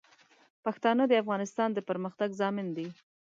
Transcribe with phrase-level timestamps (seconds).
[0.63, 2.87] پښتانه د افغانستان د پرمختګ ضامن دي.